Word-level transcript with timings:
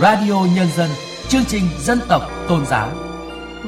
Radio 0.00 0.46
Nhân 0.54 0.66
dân, 0.76 0.90
chương 1.28 1.44
trình 1.48 1.62
dân 1.78 2.00
tộc 2.08 2.22
tôn 2.48 2.66
giáo. 2.66 2.92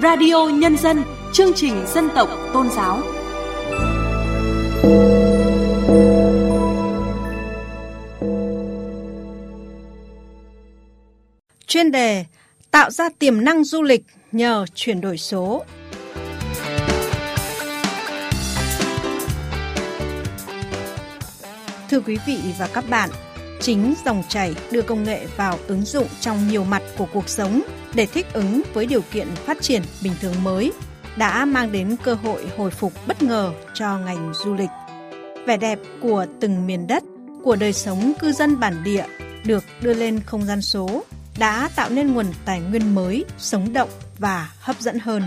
Radio 0.03 0.49
Nhân 0.53 0.77
dân, 0.77 1.03
chương 1.33 1.53
trình 1.55 1.85
dân 1.87 2.09
tộc 2.15 2.29
tôn 2.53 2.69
giáo. 2.71 3.03
Chuyên 11.67 11.91
đề 11.91 12.25
Tạo 12.71 12.91
ra 12.91 13.09
tiềm 13.19 13.45
năng 13.45 13.65
du 13.65 13.83
lịch 13.83 14.03
nhờ 14.33 14.67
chuyển 14.75 15.01
đổi 15.01 15.19
số. 15.19 15.65
Thưa 21.91 22.01
quý 22.01 22.19
vị 22.27 22.39
và 22.59 22.69
các 22.75 22.85
bạn, 22.91 23.11
chính 23.61 23.95
dòng 24.05 24.23
chảy 24.29 24.55
đưa 24.71 24.83
công 24.83 25.05
nghệ 25.05 25.27
vào 25.37 25.59
ứng 25.67 25.85
dụng 25.85 26.09
trong 26.21 26.49
nhiều 26.49 26.65
mặt 26.65 26.83
của 26.99 27.07
cuộc 27.13 27.29
sống 27.29 27.63
để 27.95 28.07
thích 28.07 28.27
ứng 28.33 28.63
với 28.75 28.87
điều 28.87 29.03
kiện 29.13 29.29
phát 29.35 29.63
triển 29.63 29.83
bình 30.03 30.13
thường 30.21 30.35
mới 30.43 30.73
đã 31.17 31.45
mang 31.45 31.73
đến 31.73 31.97
cơ 32.03 32.15
hội 32.15 32.47
hồi 32.57 32.71
phục 32.71 32.93
bất 33.07 33.23
ngờ 33.23 33.53
cho 33.75 33.99
ngành 33.99 34.33
du 34.45 34.55
lịch. 34.55 34.71
Vẻ 35.47 35.57
đẹp 35.57 35.79
của 36.01 36.27
từng 36.41 36.67
miền 36.67 36.87
đất, 36.87 37.03
của 37.43 37.57
đời 37.57 37.73
sống 37.73 38.13
cư 38.21 38.33
dân 38.33 38.61
bản 38.61 38.85
địa 38.85 39.05
được 39.45 39.65
đưa 39.83 39.95
lên 39.95 40.21
không 40.27 40.45
gian 40.45 40.63
số 40.63 41.05
đã 41.39 41.71
tạo 41.77 41.91
nên 41.91 42.13
nguồn 42.13 42.27
tài 42.45 42.61
nguyên 42.61 42.95
mới, 42.95 43.25
sống 43.39 43.73
động 43.73 43.89
và 44.19 44.51
hấp 44.61 44.81
dẫn 44.81 44.99
hơn. 44.99 45.23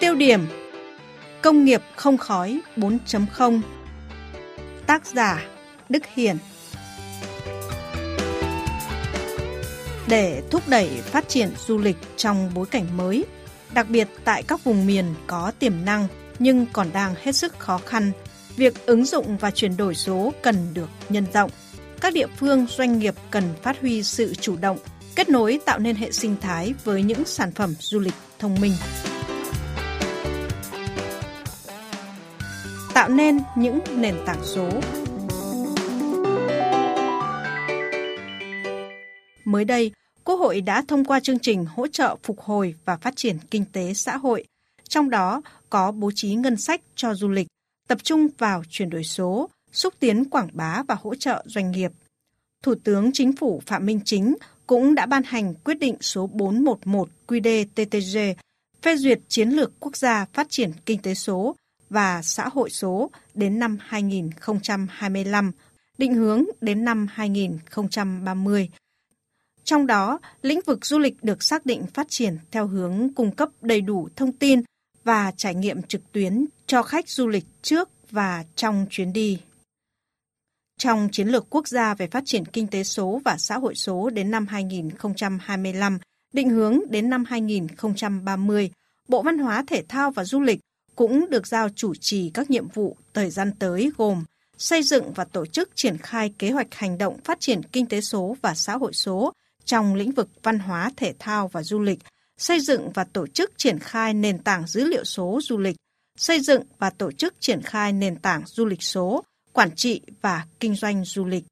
Tiêu 0.00 0.14
điểm 0.14 0.46
Công 1.42 1.64
nghiệp 1.64 1.82
không 1.96 2.18
khói 2.18 2.60
4.0 2.76 3.60
Tác 4.86 5.06
giả 5.06 5.44
Đức 5.88 6.02
Hiển 6.14 6.36
Để 10.08 10.42
thúc 10.50 10.62
đẩy 10.68 10.88
phát 10.88 11.28
triển 11.28 11.50
du 11.66 11.78
lịch 11.78 11.96
trong 12.16 12.50
bối 12.54 12.66
cảnh 12.66 12.96
mới, 12.96 13.24
đặc 13.74 13.86
biệt 13.88 14.08
tại 14.24 14.42
các 14.42 14.64
vùng 14.64 14.86
miền 14.86 15.04
có 15.26 15.52
tiềm 15.58 15.72
năng 15.84 16.08
nhưng 16.38 16.66
còn 16.72 16.88
đang 16.92 17.14
hết 17.22 17.32
sức 17.32 17.58
khó 17.58 17.78
khăn, 17.78 18.12
việc 18.56 18.86
ứng 18.86 19.04
dụng 19.04 19.36
và 19.38 19.50
chuyển 19.50 19.76
đổi 19.76 19.94
số 19.94 20.32
cần 20.42 20.56
được 20.74 20.88
nhân 21.08 21.26
rộng. 21.32 21.50
Các 22.00 22.12
địa 22.12 22.26
phương, 22.36 22.66
doanh 22.66 22.98
nghiệp 22.98 23.14
cần 23.30 23.44
phát 23.62 23.80
huy 23.80 24.02
sự 24.02 24.34
chủ 24.34 24.56
động, 24.56 24.78
kết 25.16 25.28
nối 25.28 25.60
tạo 25.64 25.78
nên 25.78 25.96
hệ 25.96 26.12
sinh 26.12 26.36
thái 26.40 26.74
với 26.84 27.02
những 27.02 27.24
sản 27.24 27.52
phẩm 27.52 27.74
du 27.78 27.98
lịch 27.98 28.14
thông 28.38 28.60
minh. 28.60 28.72
Tạo 32.94 33.08
nên 33.08 33.38
những 33.56 33.80
nền 33.96 34.14
tảng 34.26 34.44
số. 34.44 34.68
Mới 39.44 39.64
đây, 39.64 39.92
Quốc 40.24 40.36
hội 40.36 40.60
đã 40.60 40.84
thông 40.88 41.04
qua 41.04 41.20
chương 41.20 41.38
trình 41.38 41.64
hỗ 41.64 41.86
trợ 41.86 42.16
phục 42.22 42.40
hồi 42.40 42.74
và 42.84 42.96
phát 42.96 43.16
triển 43.16 43.38
kinh 43.50 43.64
tế 43.72 43.94
xã 43.94 44.16
hội, 44.16 44.44
trong 44.88 45.10
đó 45.10 45.42
có 45.70 45.92
bố 45.92 46.10
trí 46.14 46.34
ngân 46.34 46.56
sách 46.56 46.80
cho 46.94 47.14
du 47.14 47.28
lịch, 47.28 47.46
tập 47.88 47.98
trung 48.02 48.28
vào 48.38 48.62
chuyển 48.70 48.90
đổi 48.90 49.04
số, 49.04 49.50
xúc 49.72 49.94
tiến 50.00 50.24
quảng 50.24 50.48
bá 50.52 50.82
và 50.88 50.96
hỗ 51.00 51.14
trợ 51.14 51.42
doanh 51.46 51.70
nghiệp. 51.70 51.92
Thủ 52.62 52.74
tướng 52.84 53.10
Chính 53.12 53.36
phủ 53.36 53.62
Phạm 53.66 53.86
Minh 53.86 54.00
Chính 54.04 54.34
cũng 54.66 54.94
đã 54.94 55.06
ban 55.06 55.22
hành 55.22 55.54
quyết 55.54 55.78
định 55.78 55.96
số 56.00 56.26
411 56.26 57.08
QĐ-TTG 57.28 58.34
phê 58.82 58.96
duyệt 58.96 59.20
chiến 59.28 59.48
lược 59.48 59.72
quốc 59.80 59.96
gia 59.96 60.26
phát 60.32 60.46
triển 60.50 60.72
kinh 60.86 61.02
tế 61.02 61.14
số 61.14 61.56
và 61.92 62.22
xã 62.22 62.48
hội 62.52 62.70
số 62.70 63.10
đến 63.34 63.58
năm 63.58 63.78
2025, 63.80 65.52
định 65.98 66.14
hướng 66.14 66.44
đến 66.60 66.84
năm 66.84 67.06
2030. 67.10 68.68
Trong 69.64 69.86
đó, 69.86 70.18
lĩnh 70.42 70.60
vực 70.66 70.86
du 70.86 70.98
lịch 70.98 71.22
được 71.22 71.42
xác 71.42 71.66
định 71.66 71.86
phát 71.94 72.06
triển 72.10 72.38
theo 72.50 72.66
hướng 72.66 73.14
cung 73.14 73.30
cấp 73.36 73.48
đầy 73.60 73.80
đủ 73.80 74.08
thông 74.16 74.32
tin 74.32 74.62
và 75.04 75.32
trải 75.36 75.54
nghiệm 75.54 75.82
trực 75.82 76.12
tuyến 76.12 76.46
cho 76.66 76.82
khách 76.82 77.08
du 77.08 77.28
lịch 77.28 77.44
trước 77.62 77.88
và 78.10 78.44
trong 78.54 78.86
chuyến 78.90 79.12
đi. 79.12 79.40
Trong 80.78 81.08
chiến 81.12 81.28
lược 81.28 81.46
quốc 81.50 81.68
gia 81.68 81.94
về 81.94 82.06
phát 82.06 82.22
triển 82.26 82.44
kinh 82.44 82.66
tế 82.66 82.84
số 82.84 83.20
và 83.24 83.36
xã 83.38 83.58
hội 83.58 83.74
số 83.74 84.10
đến 84.10 84.30
năm 84.30 84.46
2025, 84.46 85.98
định 86.34 86.48
hướng 86.50 86.78
đến 86.90 87.10
năm 87.10 87.24
2030, 87.24 88.70
Bộ 89.08 89.22
Văn 89.22 89.38
hóa 89.38 89.64
Thể 89.66 89.82
thao 89.88 90.10
và 90.10 90.24
Du 90.24 90.40
lịch 90.40 90.60
cũng 90.96 91.30
được 91.30 91.46
giao 91.46 91.68
chủ 91.68 91.94
trì 91.94 92.30
các 92.34 92.50
nhiệm 92.50 92.68
vụ 92.68 92.96
thời 93.14 93.30
gian 93.30 93.52
tới 93.58 93.90
gồm 93.96 94.24
xây 94.58 94.82
dựng 94.82 95.12
và 95.12 95.24
tổ 95.24 95.46
chức 95.46 95.70
triển 95.74 95.98
khai 95.98 96.34
kế 96.38 96.50
hoạch 96.50 96.74
hành 96.74 96.98
động 96.98 97.18
phát 97.24 97.40
triển 97.40 97.62
kinh 97.62 97.86
tế 97.86 98.00
số 98.00 98.36
và 98.42 98.54
xã 98.54 98.76
hội 98.76 98.92
số 98.92 99.32
trong 99.64 99.94
lĩnh 99.94 100.12
vực 100.12 100.28
văn 100.42 100.58
hóa, 100.58 100.90
thể 100.96 101.14
thao 101.18 101.48
và 101.48 101.62
du 101.62 101.80
lịch, 101.80 101.98
xây 102.38 102.60
dựng 102.60 102.90
và 102.94 103.04
tổ 103.04 103.26
chức 103.26 103.52
triển 103.56 103.78
khai 103.78 104.14
nền 104.14 104.38
tảng 104.38 104.66
dữ 104.66 104.84
liệu 104.84 105.04
số 105.04 105.40
du 105.42 105.58
lịch, 105.58 105.76
xây 106.18 106.40
dựng 106.40 106.62
và 106.78 106.90
tổ 106.90 107.12
chức 107.12 107.34
triển 107.40 107.62
khai 107.62 107.92
nền 107.92 108.16
tảng 108.16 108.42
du 108.46 108.64
lịch 108.64 108.82
số, 108.82 109.24
quản 109.52 109.76
trị 109.76 110.00
và 110.22 110.46
kinh 110.60 110.74
doanh 110.74 111.04
du 111.04 111.24
lịch, 111.24 111.44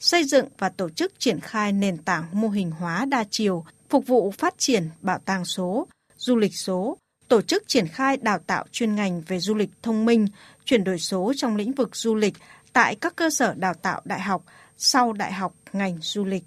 xây 0.00 0.24
dựng 0.24 0.48
và 0.58 0.68
tổ 0.68 0.88
chức 0.88 1.12
triển 1.18 1.40
khai 1.40 1.72
nền 1.72 1.98
tảng 1.98 2.24
mô 2.32 2.48
hình 2.48 2.70
hóa 2.70 3.04
đa 3.04 3.24
chiều, 3.30 3.64
phục 3.88 4.06
vụ 4.06 4.30
phát 4.30 4.54
triển 4.58 4.88
bảo 5.00 5.18
tàng 5.18 5.44
số, 5.44 5.86
du 6.16 6.36
lịch 6.36 6.56
số, 6.56 6.98
tổ 7.28 7.42
chức 7.42 7.68
triển 7.68 7.88
khai 7.88 8.16
đào 8.16 8.38
tạo 8.38 8.64
chuyên 8.72 8.94
ngành 8.94 9.20
về 9.20 9.38
du 9.38 9.54
lịch 9.54 9.70
thông 9.82 10.04
minh, 10.04 10.26
chuyển 10.64 10.84
đổi 10.84 10.98
số 10.98 11.32
trong 11.36 11.56
lĩnh 11.56 11.72
vực 11.72 11.96
du 11.96 12.14
lịch 12.14 12.34
tại 12.72 12.94
các 12.94 13.16
cơ 13.16 13.30
sở 13.30 13.54
đào 13.56 13.74
tạo 13.74 14.00
đại 14.04 14.20
học, 14.20 14.44
sau 14.76 15.12
đại 15.12 15.32
học 15.32 15.54
ngành 15.72 15.98
du 16.02 16.24
lịch. 16.24 16.42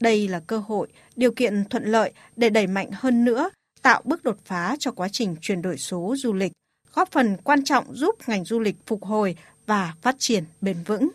Đây 0.00 0.28
là 0.28 0.40
cơ 0.40 0.58
hội, 0.58 0.88
điều 1.16 1.32
kiện 1.32 1.64
thuận 1.64 1.84
lợi 1.84 2.12
để 2.36 2.50
đẩy 2.50 2.66
mạnh 2.66 2.90
hơn 2.92 3.24
nữa, 3.24 3.50
tạo 3.82 4.02
bước 4.04 4.24
đột 4.24 4.36
phá 4.44 4.76
cho 4.78 4.90
quá 4.90 5.08
trình 5.12 5.36
chuyển 5.40 5.62
đổi 5.62 5.78
số 5.78 6.14
du 6.18 6.32
lịch, 6.32 6.52
góp 6.94 7.10
phần 7.10 7.36
quan 7.44 7.64
trọng 7.64 7.94
giúp 7.94 8.14
ngành 8.26 8.44
du 8.44 8.58
lịch 8.58 8.76
phục 8.86 9.04
hồi 9.04 9.36
và 9.66 9.94
phát 10.02 10.16
triển 10.18 10.44
bền 10.60 10.82
vững. 10.82 11.08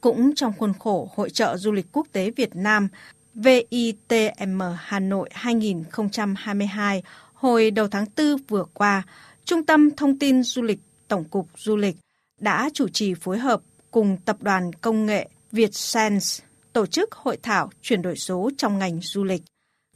Cũng 0.00 0.34
trong 0.34 0.52
khuôn 0.58 0.72
khổ 0.78 1.08
Hội 1.14 1.30
trợ 1.30 1.56
Du 1.56 1.72
lịch 1.72 1.86
Quốc 1.92 2.06
tế 2.12 2.30
Việt 2.30 2.56
Nam 2.56 2.88
VITM 3.34 4.60
Hà 4.78 5.00
Nội 5.00 5.28
2022 5.32 7.02
Hồi 7.42 7.70
đầu 7.70 7.88
tháng 7.88 8.04
4 8.16 8.36
vừa 8.48 8.64
qua, 8.74 9.02
Trung 9.44 9.66
tâm 9.66 9.90
Thông 9.96 10.18
tin 10.18 10.42
Du 10.42 10.62
lịch 10.62 10.78
Tổng 11.08 11.24
cục 11.24 11.48
Du 11.56 11.76
lịch 11.76 11.96
đã 12.40 12.70
chủ 12.74 12.88
trì 12.88 13.14
phối 13.14 13.38
hợp 13.38 13.60
cùng 13.90 14.16
Tập 14.24 14.36
đoàn 14.42 14.72
Công 14.72 15.06
nghệ 15.06 15.28
Vietsense 15.52 16.44
tổ 16.72 16.86
chức 16.86 17.12
hội 17.12 17.36
thảo 17.42 17.70
chuyển 17.82 18.02
đổi 18.02 18.16
số 18.16 18.50
trong 18.58 18.78
ngành 18.78 19.00
du 19.02 19.24
lịch. 19.24 19.42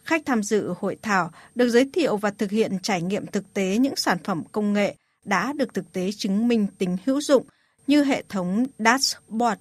Khách 0.04 0.22
tham 0.26 0.42
dự 0.42 0.74
hội 0.78 0.96
thảo 1.02 1.30
được 1.54 1.68
giới 1.68 1.90
thiệu 1.92 2.16
và 2.16 2.30
thực 2.30 2.50
hiện 2.50 2.78
trải 2.82 3.02
nghiệm 3.02 3.26
thực 3.26 3.54
tế 3.54 3.78
những 3.78 3.96
sản 3.96 4.18
phẩm 4.24 4.42
công 4.52 4.72
nghệ 4.72 4.94
đã 5.24 5.52
được 5.52 5.74
thực 5.74 5.92
tế 5.92 6.10
chứng 6.16 6.48
minh 6.48 6.66
tính 6.78 6.96
hữu 7.04 7.20
dụng 7.20 7.46
như 7.86 8.04
hệ 8.04 8.22
thống 8.28 8.66
dashboard, 8.78 9.60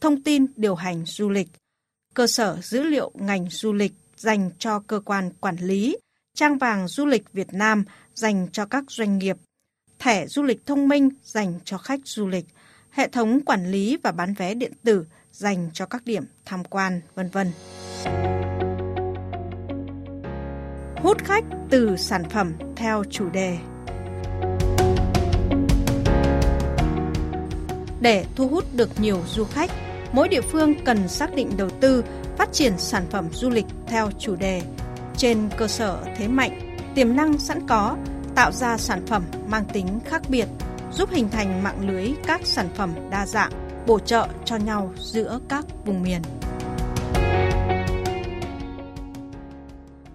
thông 0.00 0.22
tin 0.22 0.46
điều 0.56 0.74
hành 0.74 1.04
du 1.06 1.30
lịch, 1.30 1.48
cơ 2.14 2.26
sở 2.26 2.58
dữ 2.62 2.82
liệu 2.82 3.10
ngành 3.14 3.46
du 3.50 3.72
lịch 3.72 3.92
dành 4.16 4.50
cho 4.58 4.80
cơ 4.86 5.00
quan 5.00 5.30
quản 5.40 5.56
lý, 5.56 5.96
trang 6.36 6.58
vàng 6.58 6.88
du 6.88 7.06
lịch 7.06 7.32
Việt 7.32 7.52
Nam 7.52 7.84
dành 8.14 8.48
cho 8.52 8.66
các 8.66 8.84
doanh 8.88 9.18
nghiệp, 9.18 9.36
thẻ 9.98 10.26
du 10.26 10.42
lịch 10.42 10.66
thông 10.66 10.88
minh 10.88 11.08
dành 11.22 11.60
cho 11.64 11.78
khách 11.78 12.00
du 12.04 12.26
lịch, 12.26 12.44
hệ 12.90 13.08
thống 13.08 13.40
quản 13.40 13.66
lý 13.70 13.98
và 14.02 14.12
bán 14.12 14.34
vé 14.34 14.54
điện 14.54 14.72
tử 14.84 15.06
dành 15.32 15.70
cho 15.72 15.86
các 15.86 16.02
điểm 16.04 16.24
tham 16.44 16.64
quan, 16.64 17.00
vân 17.14 17.30
vân. 17.30 17.52
Hút 20.96 21.24
khách 21.24 21.44
từ 21.70 21.96
sản 21.96 22.30
phẩm 22.30 22.52
theo 22.76 23.04
chủ 23.10 23.30
đề. 23.30 23.58
Để 28.00 28.24
thu 28.36 28.48
hút 28.48 28.64
được 28.74 29.00
nhiều 29.00 29.22
du 29.28 29.44
khách, 29.44 29.70
mỗi 30.12 30.28
địa 30.28 30.40
phương 30.40 30.74
cần 30.84 31.08
xác 31.08 31.34
định 31.34 31.50
đầu 31.56 31.70
tư 31.70 32.04
phát 32.38 32.52
triển 32.52 32.72
sản 32.78 33.06
phẩm 33.10 33.28
du 33.32 33.50
lịch 33.50 33.66
theo 33.86 34.10
chủ 34.18 34.36
đề 34.36 34.62
trên 35.16 35.48
cơ 35.56 35.68
sở 35.68 36.02
thế 36.16 36.28
mạnh, 36.28 36.76
tiềm 36.94 37.16
năng 37.16 37.38
sẵn 37.38 37.66
có, 37.68 37.96
tạo 38.34 38.52
ra 38.52 38.78
sản 38.78 39.06
phẩm 39.06 39.24
mang 39.48 39.64
tính 39.72 40.00
khác 40.04 40.22
biệt, 40.28 40.46
giúp 40.92 41.10
hình 41.12 41.28
thành 41.28 41.62
mạng 41.62 41.88
lưới 41.88 42.12
các 42.26 42.40
sản 42.44 42.68
phẩm 42.74 42.94
đa 43.10 43.26
dạng, 43.26 43.52
bổ 43.86 43.98
trợ 43.98 44.28
cho 44.44 44.56
nhau 44.56 44.92
giữa 44.98 45.40
các 45.48 45.64
vùng 45.84 46.02
miền. 46.02 46.22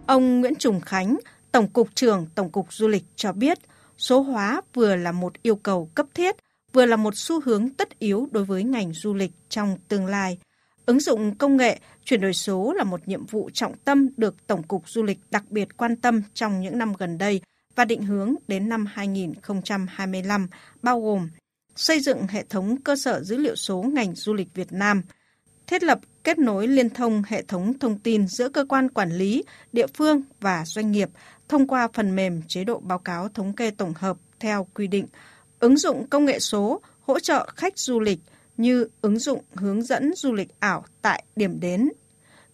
Ông 0.05 0.41
Nguyễn 0.41 0.55
Trùng 0.55 0.81
Khánh, 0.81 1.17
Tổng 1.51 1.67
cục 1.67 1.95
trưởng 1.95 2.25
Tổng 2.35 2.49
cục 2.49 2.73
Du 2.73 2.87
lịch 2.87 3.03
cho 3.15 3.31
biết, 3.31 3.57
số 3.97 4.21
hóa 4.21 4.61
vừa 4.73 4.95
là 4.95 5.11
một 5.11 5.33
yêu 5.41 5.55
cầu 5.55 5.89
cấp 5.95 6.05
thiết, 6.13 6.35
vừa 6.73 6.85
là 6.85 6.95
một 6.95 7.17
xu 7.17 7.41
hướng 7.41 7.69
tất 7.69 7.99
yếu 7.99 8.27
đối 8.31 8.45
với 8.45 8.63
ngành 8.63 8.93
du 8.93 9.13
lịch 9.13 9.31
trong 9.49 9.77
tương 9.87 10.05
lai– 10.05 10.37
Ứng 10.85 10.99
dụng 10.99 11.35
công 11.35 11.57
nghệ, 11.57 11.79
chuyển 12.05 12.21
đổi 12.21 12.33
số 12.33 12.73
là 12.73 12.83
một 12.83 13.07
nhiệm 13.07 13.25
vụ 13.25 13.49
trọng 13.53 13.77
tâm 13.77 14.09
được 14.17 14.47
Tổng 14.47 14.63
cục 14.63 14.89
Du 14.89 15.03
lịch 15.03 15.19
đặc 15.31 15.43
biệt 15.49 15.77
quan 15.77 15.95
tâm 15.95 16.21
trong 16.33 16.61
những 16.61 16.77
năm 16.77 16.93
gần 16.97 17.17
đây 17.17 17.41
và 17.75 17.85
định 17.85 18.01
hướng 18.03 18.35
đến 18.47 18.69
năm 18.69 18.85
2025, 18.85 20.47
bao 20.81 21.01
gồm 21.01 21.29
xây 21.75 21.99
dựng 21.99 22.27
hệ 22.27 22.43
thống 22.49 22.81
cơ 22.81 22.95
sở 22.95 23.23
dữ 23.23 23.37
liệu 23.37 23.55
số 23.55 23.81
ngành 23.81 24.15
du 24.15 24.33
lịch 24.33 24.47
Việt 24.53 24.71
Nam, 24.73 25.01
thiết 25.67 25.83
lập 25.83 25.99
kết 26.23 26.39
nối 26.39 26.67
liên 26.67 26.89
thông 26.89 27.23
hệ 27.27 27.41
thống 27.41 27.79
thông 27.79 27.99
tin 27.99 28.27
giữa 28.27 28.49
cơ 28.49 28.65
quan 28.69 28.89
quản 28.89 29.11
lý, 29.11 29.43
địa 29.73 29.87
phương 29.87 30.21
và 30.39 30.63
doanh 30.65 30.91
nghiệp 30.91 31.09
thông 31.49 31.67
qua 31.67 31.87
phần 31.93 32.15
mềm 32.15 32.41
chế 32.47 32.63
độ 32.63 32.79
báo 32.79 32.99
cáo 32.99 33.29
thống 33.29 33.53
kê 33.53 33.71
tổng 33.71 33.93
hợp 33.95 34.17
theo 34.39 34.67
quy 34.73 34.87
định, 34.87 35.07
ứng 35.59 35.77
dụng 35.77 36.07
công 36.09 36.25
nghệ 36.25 36.39
số 36.39 36.81
hỗ 37.01 37.19
trợ 37.19 37.49
khách 37.55 37.79
du 37.79 37.99
lịch 37.99 38.19
như 38.57 38.87
ứng 39.01 39.19
dụng 39.19 39.41
hướng 39.53 39.81
dẫn 39.81 40.11
du 40.15 40.33
lịch 40.33 40.49
ảo 40.59 40.85
tại 41.01 41.23
điểm 41.35 41.59
đến. 41.59 41.89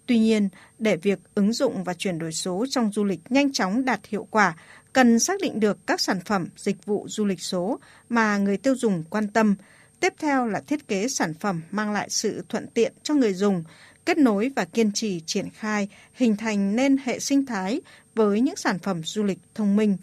Tuy 0.05 0.19
nhiên, 0.19 0.49
để 0.79 0.97
việc 0.97 1.19
ứng 1.35 1.53
dụng 1.53 1.83
và 1.83 1.93
chuyển 1.93 2.19
đổi 2.19 2.31
số 2.31 2.65
trong 2.69 2.91
du 2.91 3.03
lịch 3.03 3.19
nhanh 3.29 3.53
chóng 3.53 3.85
đạt 3.85 3.99
hiệu 4.07 4.27
quả, 4.31 4.55
cần 4.93 5.19
xác 5.19 5.41
định 5.41 5.59
được 5.59 5.87
các 5.87 6.01
sản 6.01 6.19
phẩm, 6.25 6.47
dịch 6.57 6.85
vụ 6.85 7.05
du 7.09 7.25
lịch 7.25 7.41
số 7.41 7.79
mà 8.09 8.37
người 8.37 8.57
tiêu 8.57 8.75
dùng 8.75 9.03
quan 9.09 9.27
tâm. 9.27 9.55
Tiếp 9.99 10.13
theo 10.19 10.47
là 10.47 10.59
thiết 10.67 10.87
kế 10.87 11.07
sản 11.07 11.33
phẩm 11.33 11.61
mang 11.71 11.91
lại 11.91 12.09
sự 12.09 12.43
thuận 12.49 12.67
tiện 12.67 12.93
cho 13.03 13.13
người 13.13 13.33
dùng, 13.33 13.63
kết 14.05 14.17
nối 14.17 14.51
và 14.55 14.65
kiên 14.65 14.91
trì 14.93 15.21
triển 15.25 15.49
khai, 15.49 15.87
hình 16.13 16.37
thành 16.37 16.75
nên 16.75 16.97
hệ 17.03 17.19
sinh 17.19 17.45
thái 17.45 17.81
với 18.15 18.41
những 18.41 18.55
sản 18.55 18.79
phẩm 18.79 19.01
du 19.03 19.23
lịch 19.23 19.39
thông 19.55 19.75
minh. 19.75 19.97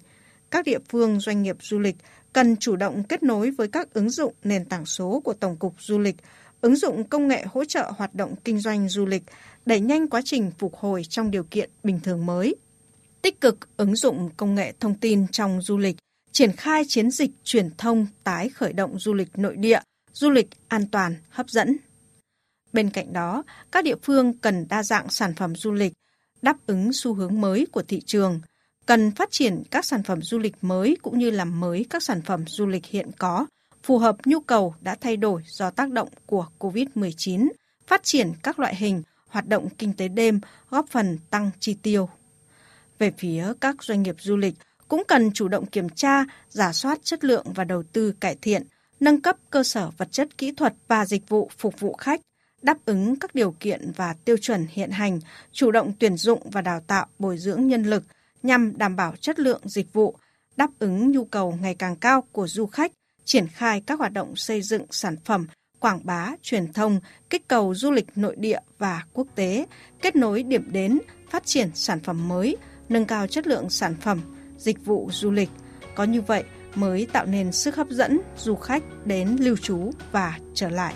Các 0.51 0.65
địa 0.65 0.79
phương 0.89 1.21
doanh 1.21 1.43
nghiệp 1.43 1.57
du 1.61 1.79
lịch 1.79 1.97
cần 2.35 2.57
chủ 2.57 2.77
động 2.77 3.03
kết 3.03 3.23
nối 3.23 3.51
với 3.51 3.69
các 3.69 3.95
ứng 3.95 4.11
dụng 4.11 4.35
nền 4.45 4.65
tảng 4.65 4.87
số 4.87 5.21
của 5.25 5.33
Tổng 5.33 5.57
cục 5.57 5.75
Du 5.79 5.99
lịch, 5.99 6.17
ứng 6.61 6.77
dụng 6.77 7.05
công 7.05 7.29
nghệ 7.29 7.45
hỗ 7.53 7.65
trợ 7.65 7.93
hoạt 7.97 8.15
động 8.15 8.35
kinh 8.45 8.61
doanh 8.61 8.89
du 8.89 9.07
lịch, 9.07 9.23
đẩy 9.67 9.81
nhanh 9.81 10.09
quá 10.09 10.21
trình 10.25 10.51
phục 10.59 10.77
hồi 10.77 11.03
trong 11.05 11.31
điều 11.31 11.45
kiện 11.45 11.71
bình 11.83 12.01
thường 12.01 12.27
mới. 12.27 12.55
Tích 13.23 13.41
cực 13.41 13.77
ứng 13.77 13.97
dụng 13.97 14.31
công 14.37 14.55
nghệ 14.55 14.73
thông 14.81 14.95
tin 14.95 15.27
trong 15.29 15.63
du 15.63 15.79
lịch, 15.79 15.97
triển 16.33 16.53
khai 16.53 16.83
chiến 16.89 17.11
dịch 17.11 17.31
truyền 17.45 17.71
thông 17.79 18.07
tái 18.25 18.49
khởi 18.49 18.73
động 18.73 18.99
du 18.99 19.15
lịch 19.15 19.39
nội 19.39 19.57
địa, 19.57 19.81
du 20.13 20.31
lịch 20.31 20.49
an 20.69 20.87
toàn, 20.93 21.15
hấp 21.29 21.51
dẫn. 21.51 21.77
Bên 22.73 22.91
cạnh 22.91 23.13
đó, 23.13 23.43
các 23.73 23.85
địa 23.85 23.97
phương 24.03 24.39
cần 24.39 24.67
đa 24.69 24.83
dạng 24.83 25.11
sản 25.11 25.35
phẩm 25.35 25.57
du 25.57 25.73
lịch, 25.73 25.93
đáp 26.43 26.57
ứng 26.67 26.91
xu 26.93 27.15
hướng 27.15 27.41
mới 27.41 27.67
của 27.73 27.83
thị 27.83 28.01
trường, 28.07 28.41
cần 28.87 29.11
phát 29.11 29.31
triển 29.31 29.63
các 29.71 29.85
sản 29.85 30.03
phẩm 30.03 30.23
du 30.23 30.39
lịch 30.39 30.55
mới 30.63 30.97
cũng 31.03 31.19
như 31.19 31.31
làm 31.31 31.61
mới 31.61 31.87
các 31.91 32.03
sản 32.03 32.23
phẩm 32.23 32.45
du 32.47 32.67
lịch 32.67 32.87
hiện 32.87 33.11
có, 33.19 33.47
phù 33.83 33.99
hợp 33.99 34.17
nhu 34.25 34.41
cầu 34.41 34.75
đã 34.81 34.97
thay 35.01 35.17
đổi 35.17 35.43
do 35.47 35.71
tác 35.71 35.91
động 35.91 36.09
của 36.27 36.47
COVID-19, 36.59 37.49
phát 37.87 38.03
triển 38.03 38.33
các 38.43 38.59
loại 38.59 38.77
hình 38.77 39.03
hoạt 39.29 39.49
động 39.49 39.69
kinh 39.79 39.93
tế 39.93 40.09
đêm 40.09 40.41
góp 40.71 40.89
phần 40.89 41.19
tăng 41.31 41.51
chi 41.61 41.77
tiêu. 41.83 42.09
Về 42.99 43.13
phía 43.19 43.53
các 43.61 43.83
doanh 43.83 44.03
nghiệp 44.03 44.17
du 44.19 44.37
lịch 44.37 44.55
cũng 44.89 45.03
cần 45.09 45.31
chủ 45.33 45.49
động 45.49 45.67
kiểm 45.67 45.89
tra, 45.89 46.25
giả 46.49 46.73
soát 46.73 46.99
chất 47.03 47.25
lượng 47.25 47.47
và 47.55 47.65
đầu 47.65 47.83
tư 47.83 48.15
cải 48.21 48.37
thiện, 48.43 48.63
nâng 49.01 49.21
cấp 49.21 49.37
cơ 49.51 49.63
sở 49.63 49.91
vật 49.97 50.13
chất 50.13 50.39
kỹ 50.39 50.53
thuật 50.53 50.75
và 50.89 51.07
dịch 51.07 51.29
vụ 51.29 51.51
phục 51.59 51.81
vụ 51.81 51.93
khách, 51.93 52.21
đáp 52.63 52.79
ứng 52.85 53.17
các 53.17 53.35
điều 53.35 53.55
kiện 53.61 53.93
và 53.97 54.15
tiêu 54.25 54.37
chuẩn 54.37 54.67
hiện 54.71 54.91
hành, 54.91 55.21
chủ 55.53 55.71
động 55.71 55.93
tuyển 55.99 56.17
dụng 56.17 56.51
và 56.51 56.61
đào 56.61 56.81
tạo 56.87 57.07
bồi 57.19 57.39
dưỡng 57.39 57.67
nhân 57.67 57.83
lực 57.83 58.05
nhằm 58.45 58.79
đảm 58.79 58.97
bảo 58.97 59.15
chất 59.21 59.39
lượng 59.39 59.61
dịch 59.65 59.93
vụ, 59.93 60.17
đáp 60.57 60.71
ứng 60.79 61.11
nhu 61.11 61.25
cầu 61.25 61.59
ngày 61.61 61.75
càng 61.75 61.97
cao 61.97 62.25
của 62.33 62.47
du 62.47 62.67
khách, 62.67 62.93
triển 63.25 63.49
khai 63.49 63.83
các 63.87 63.99
hoạt 63.99 64.13
động 64.13 64.37
xây 64.37 64.63
dựng 64.63 64.87
sản 64.91 65.17
phẩm, 65.25 65.47
quảng 65.81 66.01
bá, 66.05 66.33
truyền 66.43 66.73
thông, 66.73 67.01
kích 67.31 67.49
cầu 67.49 67.75
du 67.75 67.91
lịch 67.91 68.07
nội 68.17 68.37
địa 68.39 68.59
và 68.79 69.05
quốc 69.13 69.27
tế, 69.35 69.67
kết 70.03 70.17
nối 70.17 70.43
điểm 70.43 70.73
đến, 70.73 70.99
phát 71.31 71.47
triển 71.47 71.71
sản 71.75 72.01
phẩm 72.01 72.29
mới, 72.29 72.57
nâng 72.89 73.05
cao 73.05 73.27
chất 73.27 73.47
lượng 73.47 73.71
sản 73.71 73.95
phẩm, 74.01 74.21
dịch 74.59 74.85
vụ 74.85 75.09
du 75.13 75.31
lịch. 75.31 75.51
Có 75.95 76.05
như 76.05 76.21
vậy 76.21 76.45
mới 76.75 77.07
tạo 77.13 77.27
nên 77.27 77.53
sức 77.53 77.77
hấp 77.77 77.91
dẫn 77.91 78.21
du 78.37 78.55
khách 78.55 78.83
đến 79.05 79.37
lưu 79.41 79.57
trú 79.57 79.91
và 80.13 80.39
trở 80.55 80.69
lại. 80.69 80.95